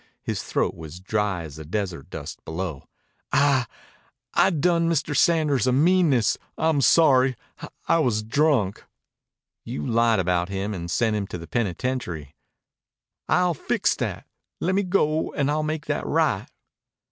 [0.23, 2.87] His throat was dry as the desert dust below.
[3.31, 3.67] "I
[4.33, 5.15] I done Mr.
[5.15, 6.39] Sanders a meanness.
[6.57, 7.35] I'm sorry.
[7.87, 8.83] I was drunk."
[9.63, 12.33] "You lied about him and sent him to the penitentiary."
[13.29, 14.25] "I'll fix that.
[14.59, 16.47] Lemme go an' I'll make that right."